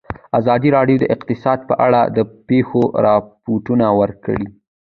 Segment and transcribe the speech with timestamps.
[0.39, 4.45] ازادي راډیو د اقتصاد په اړه د پېښو رپوټونه ورکړي.